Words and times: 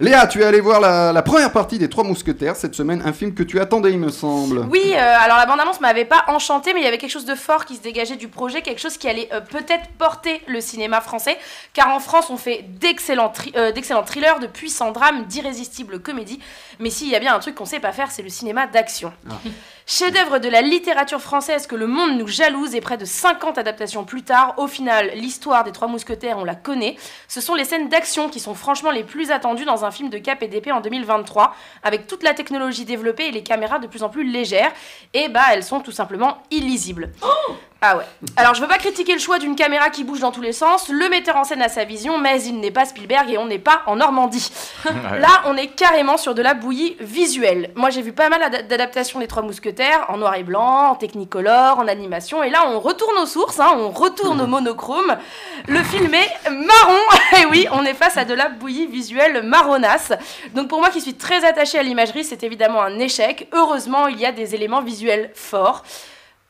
Léa, 0.00 0.26
tu 0.26 0.40
es 0.42 0.44
allé 0.44 0.60
voir 0.60 0.80
la, 0.80 1.12
la 1.12 1.22
première 1.22 1.52
partie 1.52 1.78
des 1.78 1.88
Trois 1.88 2.02
Mousquetaires 2.04 2.56
cette 2.56 2.74
semaine, 2.74 3.00
un 3.04 3.12
film 3.12 3.32
que 3.32 3.42
tu 3.44 3.60
attendais, 3.60 3.92
il 3.92 3.98
me 3.98 4.10
semble. 4.10 4.66
Oui, 4.68 4.92
euh, 4.94 4.98
alors 5.20 5.38
la 5.38 5.46
bande-annonce 5.46 5.80
m'avait 5.80 6.04
pas 6.04 6.24
enchanté, 6.26 6.74
mais 6.74 6.80
il 6.80 6.84
y 6.84 6.86
avait 6.86 6.98
quelque 6.98 7.12
chose 7.12 7.24
de 7.24 7.34
fort 7.36 7.64
qui 7.64 7.76
se 7.76 7.80
dégageait 7.82 8.16
du 8.16 8.28
projet, 8.28 8.62
quelque 8.62 8.80
chose 8.80 8.96
qui 8.96 9.08
allait 9.08 9.28
euh, 9.32 9.40
peut-être 9.40 9.88
porter 9.96 10.42
le 10.48 10.60
cinéma 10.60 11.00
français, 11.00 11.38
car 11.72 11.88
en 11.94 12.00
France 12.00 12.26
on 12.30 12.36
fait 12.36 12.64
d'excellents 12.80 13.28
tri- 13.28 13.52
euh, 13.56 13.70
d'excellents 13.70 14.02
thrillers, 14.02 14.40
de 14.40 14.48
puissants 14.48 14.90
drames, 14.90 15.26
d'irrésistibles 15.26 16.00
comédies, 16.00 16.40
mais 16.80 16.90
s'il 16.90 17.08
y 17.08 17.14
a 17.14 17.20
bien 17.20 17.34
un 17.34 17.38
truc 17.38 17.54
qu'on 17.54 17.64
sait 17.64 17.80
pas 17.80 17.92
faire, 17.92 18.10
c'est 18.10 18.22
le 18.22 18.30
cinéma 18.30 18.66
d'action. 18.66 19.12
Chef-d'œuvre 19.86 20.38
de 20.38 20.48
la 20.48 20.62
littérature 20.62 21.20
française 21.20 21.66
que 21.66 21.76
le 21.76 21.86
monde 21.86 22.16
nous 22.16 22.26
jalouse 22.26 22.74
et 22.74 22.80
près 22.80 22.96
de 22.96 23.04
50 23.04 23.58
adaptations 23.58 24.04
plus 24.04 24.22
tard, 24.22 24.54
au 24.56 24.66
final, 24.66 25.10
l'histoire 25.14 25.62
des 25.62 25.72
Trois 25.72 25.88
Mousquetaires, 25.88 26.38
on 26.38 26.44
la 26.44 26.54
connaît. 26.54 26.96
Ce 27.28 27.42
sont 27.42 27.54
les 27.54 27.66
scènes 27.66 27.90
d'action 27.90 28.30
qui 28.30 28.40
sont 28.40 28.54
franchement 28.54 28.90
les 28.90 29.04
plus 29.04 29.30
attendues 29.30 29.66
dans 29.66 29.84
un 29.84 29.90
film 29.90 30.08
de 30.08 30.16
cap 30.16 30.42
et 30.42 30.48
d'épée 30.48 30.72
en 30.72 30.80
2023, 30.80 31.54
avec 31.82 32.06
toute 32.06 32.22
la 32.22 32.32
technologie 32.32 32.86
développée 32.86 33.26
et 33.26 33.30
les 33.30 33.42
caméras 33.42 33.78
de 33.78 33.86
plus 33.86 34.02
en 34.02 34.08
plus 34.08 34.24
légères. 34.24 34.72
Et 35.12 35.28
bah, 35.28 35.42
elles 35.52 35.62
sont 35.62 35.80
tout 35.80 35.92
simplement 35.92 36.38
illisibles. 36.50 37.10
Ah 37.86 37.98
ouais. 37.98 38.04
Alors 38.36 38.54
je 38.54 38.62
veux 38.62 38.68
pas 38.68 38.78
critiquer 38.78 39.12
le 39.12 39.18
choix 39.18 39.38
d'une 39.38 39.56
caméra 39.56 39.90
qui 39.90 40.04
bouge 40.04 40.20
dans 40.20 40.32
tous 40.32 40.40
les 40.40 40.54
sens, 40.54 40.88
le 40.88 41.06
metteur 41.10 41.36
en 41.36 41.44
scène 41.44 41.60
a 41.60 41.68
sa 41.68 41.84
vision, 41.84 42.16
mais 42.16 42.42
il 42.42 42.58
n'est 42.58 42.70
pas 42.70 42.86
Spielberg 42.86 43.28
et 43.30 43.36
on 43.36 43.44
n'est 43.44 43.58
pas 43.58 43.82
en 43.86 43.96
Normandie. 43.96 44.50
Là, 44.84 45.42
on 45.44 45.54
est 45.58 45.66
carrément 45.66 46.16
sur 46.16 46.34
de 46.34 46.40
la 46.40 46.54
bouillie 46.54 46.96
visuelle. 47.00 47.72
Moi, 47.74 47.90
j'ai 47.90 48.00
vu 48.00 48.12
pas 48.14 48.30
mal 48.30 48.42
ad- 48.42 48.68
d'adaptations 48.68 49.20
des 49.20 49.26
Trois 49.26 49.42
Mousquetaires, 49.42 50.06
en 50.08 50.16
noir 50.16 50.34
et 50.36 50.44
blanc, 50.44 50.92
en 50.92 50.94
technicolor, 50.94 51.78
en 51.78 51.86
animation, 51.86 52.42
et 52.42 52.48
là, 52.48 52.64
on 52.68 52.80
retourne 52.80 53.18
aux 53.18 53.26
sources, 53.26 53.60
hein, 53.60 53.74
on 53.76 53.90
retourne 53.90 54.40
au 54.40 54.46
monochrome. 54.54 55.16
Le 55.68 55.82
film 55.82 56.14
est 56.14 56.50
marron, 56.50 56.98
et 57.42 57.46
oui, 57.50 57.66
on 57.72 57.84
est 57.84 57.92
face 57.94 58.16
à 58.16 58.24
de 58.24 58.32
la 58.32 58.48
bouillie 58.48 58.86
visuelle 58.86 59.42
marronasse. 59.42 60.12
Donc 60.54 60.68
pour 60.68 60.78
moi 60.80 60.88
qui 60.88 61.02
suis 61.02 61.14
très 61.14 61.44
attachée 61.44 61.78
à 61.78 61.82
l'imagerie, 61.82 62.24
c'est 62.24 62.42
évidemment 62.44 62.80
un 62.80 62.98
échec. 62.98 63.46
Heureusement, 63.52 64.06
il 64.06 64.18
y 64.18 64.24
a 64.24 64.32
des 64.32 64.54
éléments 64.54 64.80
visuels 64.80 65.30
forts, 65.34 65.82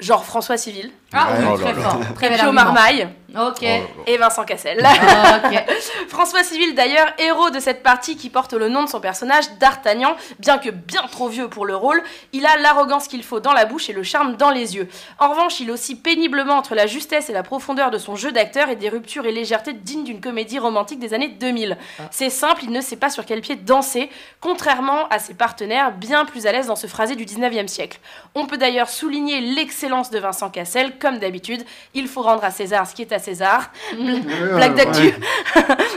genre 0.04 0.24
François 0.24 0.56
Civil, 0.56 0.90
Ah 1.12 1.28
Ouais. 1.32 1.44
Oh 1.52 1.56
très 1.58 1.72
là. 1.72 1.80
fort. 1.80 2.00
Très 2.14 2.28
Pio. 2.44 2.52
Marmaille 2.52 3.08
Ok. 3.36 3.62
et 3.62 4.16
Vincent 4.16 4.44
Cassel. 4.44 4.78
ok. 4.78 5.64
François 6.08 6.42
Civil, 6.42 6.74
d'ailleurs, 6.74 7.12
héros 7.18 7.50
de 7.50 7.60
cette 7.60 7.82
partie 7.82 8.16
qui 8.16 8.30
porte 8.30 8.52
le 8.52 8.68
nom 8.68 8.84
de 8.84 8.88
son 8.88 9.00
personnage, 9.00 9.44
D'Artagnan, 9.58 10.16
bien 10.38 10.58
que 10.58 10.70
bien 10.70 11.02
trop 11.10 11.28
vieux 11.28 11.48
pour 11.48 11.66
le 11.66 11.76
rôle, 11.76 12.02
il 12.32 12.46
a 12.46 12.56
l'arrogance 12.56 13.08
qu'il 13.08 13.22
faut 13.22 13.40
dans 13.40 13.52
la 13.52 13.64
bouche 13.64 13.88
et 13.88 13.92
le 13.92 14.02
charme 14.02 14.36
dans 14.36 14.50
les 14.50 14.76
yeux. 14.76 14.88
En 15.18 15.30
revanche, 15.30 15.60
il 15.60 15.70
oscille 15.70 15.96
péniblement 15.96 16.54
entre 16.54 16.74
la 16.74 16.86
justesse 16.86 17.30
et 17.30 17.32
la 17.32 17.42
profondeur 17.42 17.90
de 17.90 17.98
son 17.98 18.16
jeu 18.16 18.32
d'acteur 18.32 18.68
et 18.68 18.76
des 18.76 18.88
ruptures 18.88 19.26
et 19.26 19.32
légèretés 19.32 19.72
dignes 19.72 20.04
d'une 20.04 20.20
comédie 20.20 20.58
romantique 20.58 20.98
des 20.98 21.14
années 21.14 21.28
2000. 21.28 21.76
C'est 22.10 22.30
simple, 22.30 22.64
il 22.64 22.70
ne 22.70 22.80
sait 22.80 22.96
pas 22.96 23.10
sur 23.10 23.24
quel 23.26 23.40
pied 23.40 23.56
danser, 23.56 24.10
contrairement 24.40 25.08
à 25.08 25.18
ses 25.18 25.34
partenaires 25.34 25.92
bien 25.92 26.24
plus 26.24 26.46
à 26.46 26.52
l'aise 26.52 26.66
dans 26.66 26.76
ce 26.76 26.86
phrasé 26.86 27.16
du 27.16 27.24
19e 27.24 27.68
siècle. 27.68 27.98
On 28.34 28.46
peut 28.46 28.58
d'ailleurs 28.58 28.88
souligner 28.88 29.40
l'excellence 29.40 30.10
de 30.10 30.18
Vincent 30.18 30.50
Cassel, 30.50 30.98
comme 30.98 31.18
d'habitude, 31.18 31.64
il 31.94 32.08
faut 32.08 32.22
rendre 32.22 32.44
à 32.44 32.50
César 32.50 32.86
ce 32.86 32.94
qui 32.94 33.02
est 33.02 33.12
à 33.12 33.18
César. 33.24 33.70
Blague 33.96 34.74
d'actu. 34.74 35.12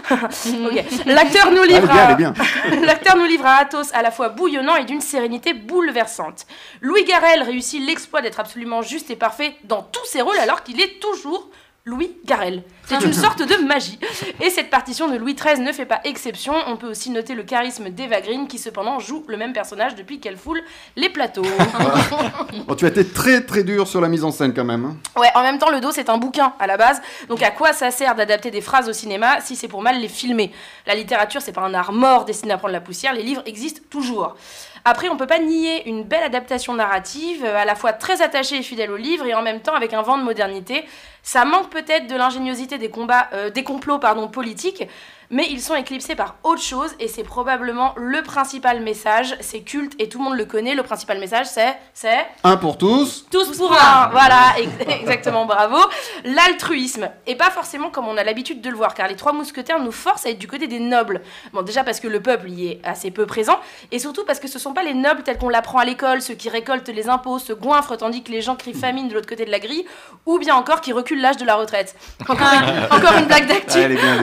L'acteur 1.06 1.52
nous 1.52 1.64
livre 1.64 1.92
à- 1.92 2.12
est 2.12 2.16
bien. 2.16 2.34
L'acteur 2.84 3.18
nous 3.18 3.26
livre 3.26 3.46
un 3.46 3.56
Athos 3.58 3.92
à 3.94 4.02
la 4.02 4.12
fois 4.12 4.30
bouillonnant 4.30 4.76
et 4.76 4.86
d'une 4.86 5.02
sérénité 5.02 5.54
bouleversante. 5.54 6.46
Louis 6.82 7.04
Garrel 7.04 7.44
réussit 7.44 7.86
l'exploit 7.86 8.22
d'être 8.22 8.40
absolument 8.40 8.82
juste 8.82 9.10
et 9.12 9.16
parfait 9.16 9.56
dans 9.66 9.82
tous 9.82 10.06
ses 10.06 10.22
rôles 10.22 10.40
alors 10.40 10.64
qu'il 10.64 10.80
est 10.82 11.00
toujours 11.02 11.50
Louis 11.88 12.12
Garrel. 12.26 12.64
C'est 12.86 13.02
une 13.02 13.14
sorte 13.14 13.42
de 13.42 13.66
magie. 13.66 13.98
Et 14.42 14.50
cette 14.50 14.70
partition 14.70 15.08
de 15.08 15.16
Louis 15.16 15.36
XIII 15.36 15.62
ne 15.62 15.72
fait 15.72 15.86
pas 15.86 16.02
exception. 16.04 16.54
On 16.68 16.76
peut 16.76 16.88
aussi 16.90 17.10
noter 17.12 17.34
le 17.34 17.44
charisme 17.44 17.90
d'Eva 17.90 18.20
Green 18.20 18.48
qui 18.50 18.58
cependant 18.58 19.00
joue 19.00 19.24
le 19.30 19.38
même 19.38 19.54
personnage 19.54 19.96
depuis 19.96 20.20
qu'elle 20.20 20.36
foule 20.36 20.62
les 20.98 21.08
plateaux. 21.10 21.46
Bon, 22.68 22.76
tu 22.76 22.86
as 22.86 22.90
été 22.90 23.08
très 23.08 23.42
très 23.46 23.64
dur 23.64 23.88
sur 23.88 24.02
la 24.02 24.10
mise 24.10 24.24
en 24.26 24.32
scène 24.32 24.54
quand 24.54 24.66
même. 24.66 24.84
hein. 24.86 24.98
Ouais, 25.20 25.30
en 25.36 25.42
même 25.44 25.58
temps, 25.60 25.70
le 25.70 25.80
dos, 25.80 25.92
c'est 25.92 26.10
un 26.10 26.18
bouquin 26.18 26.54
à 26.60 26.68
la 26.68 26.76
base. 26.76 27.02
Donc, 27.30 27.42
à 27.42 27.52
quoi 27.52 27.72
ça 27.72 27.92
sert 27.92 28.16
d'adapter 28.16 28.52
des 28.52 28.62
phrases 28.62 28.90
au 28.90 28.94
cinéma 28.94 29.40
si 29.40 29.56
c'est 29.56 29.68
pour 29.70 29.82
mal 29.82 30.00
les 30.00 30.10
filmer? 30.10 30.52
La 30.86 30.96
littérature, 30.96 31.42
c'est 31.42 31.54
pas 31.54 31.62
un 31.62 31.74
art 31.74 31.94
mort 31.94 32.26
destiné 32.26 32.52
à 32.54 32.58
prendre 32.58 32.74
la 32.74 32.82
poussière. 32.82 33.14
Les 33.14 33.24
livres 33.24 33.44
existent 33.46 33.82
toujours. 33.90 34.36
Après, 34.84 35.10
on 35.10 35.18
peut 35.18 35.28
pas 35.28 35.40
nier 35.40 35.88
une 35.88 36.04
belle 36.04 36.24
adaptation 36.24 36.74
narrative, 36.74 37.44
à 37.46 37.66
la 37.66 37.76
fois 37.76 37.94
très 37.94 38.22
attachée 38.22 38.58
et 38.58 38.64
fidèle 38.64 38.92
au 38.92 38.98
livre, 38.98 39.26
et 39.26 39.34
en 39.34 39.42
même 39.42 39.62
temps 39.62 39.74
avec 39.76 39.94
un 39.94 40.02
vent 40.02 40.18
de 40.18 40.24
modernité. 40.24 40.86
Ça 41.28 41.44
manque 41.44 41.70
peut-être 41.70 42.08
de 42.08 42.16
l'ingéniosité 42.16 42.78
des 42.78 42.90
combats, 42.90 43.28
euh, 43.34 43.50
des 43.50 43.66
complots, 43.66 44.00
pardon, 44.00 44.30
politiques, 44.30 44.88
mais 45.30 45.46
ils 45.52 45.60
sont 45.60 45.76
éclipsés 45.76 46.16
par 46.16 46.36
autre 46.44 46.62
chose, 46.62 46.92
et 47.02 47.10
c'est 47.10 47.26
probablement 47.26 47.94
le 47.98 48.24
principal 48.24 48.80
message. 48.80 49.36
C'est 49.42 49.60
culte 49.60 49.92
et 50.00 50.08
tout 50.08 50.20
le 50.20 50.24
monde 50.24 50.38
le 50.38 50.46
connaît. 50.46 50.74
Le 50.74 50.84
principal 50.84 51.20
message, 51.20 51.48
c'est, 51.48 51.76
c'est 51.94 52.26
Un 52.46 52.56
pour 52.56 52.78
tous. 52.78 53.26
tous 53.30 53.58
pour 53.58 53.74
un. 53.74 54.08
Voilà, 54.14 54.54
ex- 54.58 54.72
exactement, 55.02 55.46
bravo. 55.46 55.76
L'altruisme. 56.24 57.10
Et 57.26 57.36
pas 57.36 57.50
forcément 57.50 57.90
comme 57.90 58.08
on 58.08 58.16
a 58.16 58.24
l'habitude 58.24 58.62
de 58.62 58.70
le 58.70 58.78
voir, 58.78 58.94
car 58.94 59.10
les 59.10 59.18
trois 59.18 59.34
mousquetaires 59.34 59.82
nous 59.82 59.92
forcent 59.92 60.26
à 60.26 60.30
être 60.30 60.40
du 60.40 60.48
côté 60.48 60.68
des 60.68 60.80
nobles. 60.80 61.22
Bon, 61.52 61.62
déjà 61.62 61.84
parce 61.84 62.00
que 62.00 62.08
le 62.08 62.22
peuple 62.22 62.50
y 62.50 62.68
est 62.70 62.80
assez 62.86 63.12
peu 63.12 63.26
présent, 63.26 63.60
et 63.92 64.00
surtout 64.00 64.24
parce 64.24 64.40
que 64.40 64.48
ce 64.48 64.60
sont 64.60 64.74
pas 64.74 64.84
les 64.84 64.94
nobles 64.94 65.24
tels 65.24 65.38
qu'on 65.38 65.50
l'apprend 65.50 65.80
à 65.80 65.86
l'école, 65.86 66.22
ceux 66.22 66.36
qui 66.36 66.48
récoltent 66.48 66.88
les 66.88 67.10
impôts, 67.10 67.40
se 67.40 67.52
goinfrent 67.52 67.98
tandis 67.98 68.24
que 68.24 68.32
les 68.32 68.42
gens 68.42 68.56
crient 68.56 68.74
famine 68.74 69.10
de 69.10 69.14
l'autre 69.14 69.28
côté 69.28 69.44
de 69.44 69.52
la 69.52 69.60
grille, 69.60 69.86
ou 70.26 70.40
bien 70.40 70.56
encore 70.56 70.80
qui 70.80 70.94
reculent 70.94 71.17
l'âge 71.18 71.38
de 71.38 71.46
la 71.46 71.56
retraite. 71.56 71.96
Encore 72.28 72.48
une, 72.54 72.96
encore 72.98 73.18
une 73.18 73.26
blague 73.26 73.48
d'actu. 73.48 73.78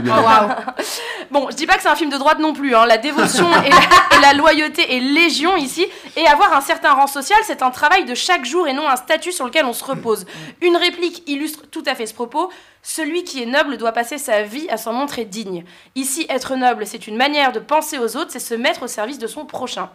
Oh. 0.08 0.84
Bon, 1.30 1.48
je 1.50 1.56
dis 1.56 1.66
pas 1.66 1.76
que 1.76 1.82
c'est 1.82 1.88
un 1.88 1.94
film 1.96 2.10
de 2.10 2.16
droite 2.16 2.38
non 2.38 2.52
plus. 2.52 2.74
hein. 2.74 2.86
La 2.86 2.98
dévotion 2.98 3.46
et, 3.64 3.70
la, 3.70 4.16
et 4.18 4.20
la 4.20 4.32
loyauté 4.34 4.96
est 4.96 5.00
légion 5.00 5.56
ici. 5.56 5.86
Et 6.16 6.26
avoir 6.26 6.52
un 6.54 6.60
certain 6.60 6.92
rang 6.92 7.06
social, 7.06 7.38
c'est 7.44 7.62
un 7.62 7.70
travail 7.70 8.04
de 8.04 8.14
chaque 8.14 8.44
jour 8.44 8.68
et 8.68 8.72
non 8.72 8.88
un 8.88 8.96
statut 8.96 9.32
sur 9.32 9.44
lequel 9.46 9.64
on 9.64 9.72
se 9.72 9.84
repose. 9.84 10.26
Une 10.60 10.76
réplique 10.76 11.22
illustre 11.28 11.62
tout 11.70 11.82
à 11.86 11.94
fait 11.94 12.06
ce 12.06 12.14
propos. 12.14 12.50
Celui 12.82 13.24
qui 13.24 13.42
est 13.42 13.46
noble 13.46 13.78
doit 13.78 13.92
passer 13.92 14.18
sa 14.18 14.42
vie 14.42 14.68
à 14.68 14.76
s'en 14.76 14.92
montrer 14.92 15.24
digne. 15.24 15.64
Ici, 15.94 16.26
être 16.28 16.54
noble, 16.56 16.86
c'est 16.86 17.06
une 17.06 17.16
manière 17.16 17.52
de 17.52 17.58
penser 17.58 17.98
aux 17.98 18.16
autres, 18.16 18.30
c'est 18.30 18.38
se 18.38 18.54
mettre 18.54 18.82
au 18.82 18.86
service 18.88 19.18
de 19.18 19.26
son 19.26 19.46
prochain. 19.46 19.88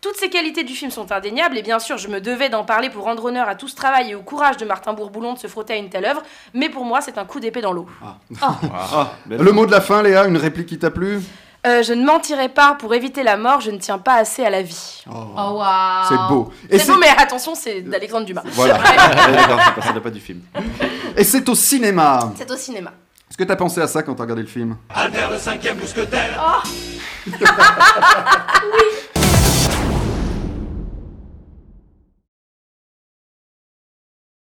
Toutes 0.00 0.16
ces 0.16 0.30
qualités 0.30 0.62
du 0.62 0.74
film 0.74 0.92
sont 0.92 1.10
indéniables 1.10 1.58
et 1.58 1.62
bien 1.62 1.80
sûr 1.80 1.98
je 1.98 2.06
me 2.06 2.20
devais 2.20 2.48
d'en 2.48 2.62
parler 2.62 2.88
pour 2.88 3.02
rendre 3.04 3.24
honneur 3.24 3.48
à 3.48 3.56
tout 3.56 3.66
ce 3.66 3.74
travail 3.74 4.10
et 4.10 4.14
au 4.14 4.22
courage 4.22 4.56
de 4.56 4.64
Martin 4.64 4.92
Bourboulon 4.92 5.34
de 5.34 5.40
se 5.40 5.48
frotter 5.48 5.72
à 5.72 5.76
une 5.76 5.90
telle 5.90 6.04
œuvre, 6.04 6.22
mais 6.54 6.68
pour 6.68 6.84
moi 6.84 7.00
c'est 7.00 7.18
un 7.18 7.24
coup 7.24 7.40
d'épée 7.40 7.60
dans 7.60 7.72
l'eau. 7.72 7.86
Ah, 8.40 9.10
le 9.28 9.50
mot 9.50 9.66
de 9.66 9.72
la 9.72 9.80
fin, 9.80 10.00
Léa, 10.02 10.26
une 10.26 10.36
réplique 10.36 10.68
qui 10.68 10.78
t'a 10.78 10.92
plu? 10.92 11.20
Euh, 11.66 11.82
je 11.82 11.92
ne 11.92 12.04
mentirai 12.04 12.48
pas, 12.48 12.76
pour 12.78 12.94
éviter 12.94 13.24
la 13.24 13.36
mort, 13.36 13.60
je 13.60 13.72
ne 13.72 13.78
tiens 13.78 13.98
pas 13.98 14.14
assez 14.14 14.44
à 14.44 14.50
la 14.50 14.62
vie. 14.62 15.02
Oh, 15.10 15.14
waouh. 15.36 16.04
C'est 16.08 16.16
beau. 16.28 16.52
Et 16.70 16.78
C'est 16.78 16.92
beau, 16.92 16.98
mais 17.00 17.08
attention, 17.08 17.56
c'est 17.56 17.80
d'Alexandre 17.80 18.26
Dumas. 18.26 18.42
Voilà. 18.52 18.74
Ouais, 18.78 19.32
D'accord, 19.32 19.58
c'est 19.64 19.74
pas- 19.92 20.00
ça 20.04 20.10
du 20.10 20.20
film. 20.20 20.40
Et 21.16 21.24
c'est 21.24 21.48
au 21.48 21.56
cinéma. 21.56 22.32
C'est 22.36 22.48
au 22.48 22.56
cinéma. 22.56 22.92
Est-ce 23.28 23.36
que 23.36 23.42
t'as 23.42 23.56
pensé 23.56 23.80
à 23.80 23.88
ça 23.88 24.04
quand 24.04 24.14
t'as 24.14 24.22
regardé 24.22 24.42
le 24.42 24.48
film? 24.48 24.76